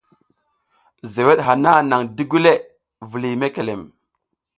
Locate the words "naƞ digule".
1.89-2.53